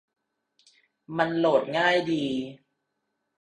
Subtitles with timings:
[1.17, 2.25] มันโหลดง่ายดี